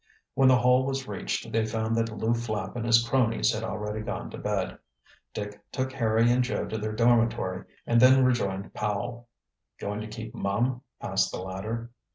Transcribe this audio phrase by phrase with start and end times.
[0.33, 4.01] When the Hall was reached they found that Lew Flapp and his cronies had already
[4.01, 4.79] gone to bed.
[5.31, 9.29] Dick took Harry and Joe to their dormitory and then rejoined Powell.
[9.79, 11.91] "Going to keep mum?" asked the latter.